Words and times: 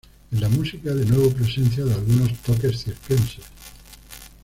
En 0.31 0.41
la 0.41 0.49
música 0.49 0.95
de 0.95 1.05
nuevo 1.05 1.29
presencia 1.29 1.85
de 1.85 1.93
algunos 1.93 2.33
toques 2.41 2.85
circenses. 2.85 3.45